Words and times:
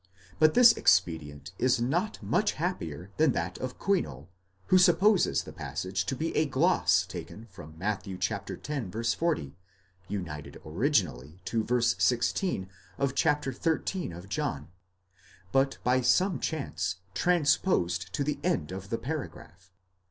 but 0.39 0.55
this 0.55 0.73
expedient 0.73 1.51
is 1.59 1.79
not 1.79 2.17
much 2.23 2.53
happier 2.53 3.11
than 3.17 3.33
that 3.33 3.59
of 3.59 3.77
Kuindl, 3.77 4.29
who 4.69 4.79
supposes 4.79 5.43
the 5.43 5.53
passage 5.53 6.07
to 6.07 6.15
be 6.15 6.35
a 6.35 6.47
gloss 6.47 7.05
taken 7.05 7.45
from 7.51 7.77
Matt. 7.77 8.07
x. 8.07 9.13
40, 9.13 9.55
united 10.07 10.59
originally 10.65 11.39
to 11.45 11.63
v. 11.63 11.79
16 11.81 12.67
of 12.97 13.13
chap. 13.13 13.43
xiii. 13.45 14.11
of 14.11 14.27
John, 14.27 14.69
but 15.51 15.77
by 15.83 16.01
some 16.01 16.39
chance 16.39 16.95
transposed 17.13 18.11
to 18.13 18.23
the 18.23 18.39
end 18.43 18.71
of 18.71 18.89
the 18.89 18.97
paragraph. 18.97 19.71